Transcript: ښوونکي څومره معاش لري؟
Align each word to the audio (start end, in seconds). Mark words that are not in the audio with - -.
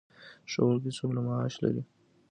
ښوونکي 0.51 0.91
څومره 0.97 1.19
معاش 1.27 1.53
لري؟ 1.63 1.83